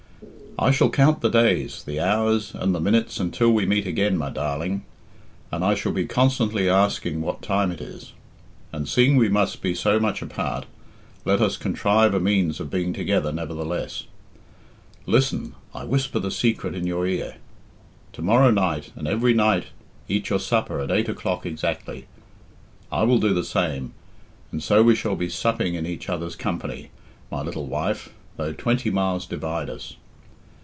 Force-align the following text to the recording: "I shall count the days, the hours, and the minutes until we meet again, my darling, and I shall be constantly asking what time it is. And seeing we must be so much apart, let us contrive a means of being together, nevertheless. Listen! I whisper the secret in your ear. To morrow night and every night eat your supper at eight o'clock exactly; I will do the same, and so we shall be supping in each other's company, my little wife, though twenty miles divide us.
"I 0.59 0.69
shall 0.71 0.89
count 0.91 1.21
the 1.21 1.29
days, 1.29 1.81
the 1.85 2.01
hours, 2.01 2.53
and 2.53 2.75
the 2.75 2.81
minutes 2.81 3.19
until 3.21 3.51
we 3.51 3.65
meet 3.65 3.87
again, 3.87 4.17
my 4.17 4.29
darling, 4.29 4.85
and 5.49 5.63
I 5.63 5.73
shall 5.75 5.93
be 5.93 6.05
constantly 6.05 6.69
asking 6.69 7.21
what 7.21 7.41
time 7.41 7.71
it 7.71 7.79
is. 7.79 8.11
And 8.73 8.87
seeing 8.87 9.15
we 9.15 9.29
must 9.29 9.61
be 9.63 9.73
so 9.73 9.97
much 9.99 10.21
apart, 10.21 10.65
let 11.25 11.39
us 11.41 11.55
contrive 11.57 12.13
a 12.13 12.19
means 12.19 12.59
of 12.59 12.69
being 12.69 12.91
together, 12.91 13.31
nevertheless. 13.31 14.03
Listen! 15.05 15.55
I 15.73 15.85
whisper 15.85 16.19
the 16.19 16.29
secret 16.29 16.75
in 16.75 16.85
your 16.85 17.07
ear. 17.07 17.37
To 18.13 18.21
morrow 18.21 18.51
night 18.51 18.91
and 18.97 19.07
every 19.07 19.33
night 19.33 19.67
eat 20.09 20.29
your 20.29 20.39
supper 20.39 20.79
at 20.81 20.91
eight 20.91 21.07
o'clock 21.09 21.45
exactly; 21.45 22.07
I 22.91 23.03
will 23.03 23.19
do 23.19 23.33
the 23.33 23.45
same, 23.45 23.93
and 24.51 24.61
so 24.61 24.83
we 24.83 24.95
shall 24.95 25.15
be 25.15 25.29
supping 25.29 25.75
in 25.75 25.85
each 25.87 26.09
other's 26.09 26.35
company, 26.35 26.91
my 27.31 27.41
little 27.41 27.67
wife, 27.67 28.09
though 28.35 28.51
twenty 28.53 28.89
miles 28.91 29.25
divide 29.25 29.69
us. 29.69 29.95